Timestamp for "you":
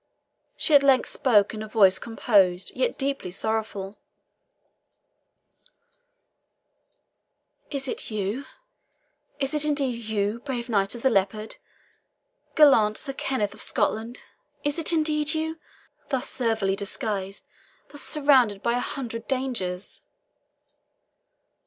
8.09-8.45, 10.05-10.39, 15.35-15.59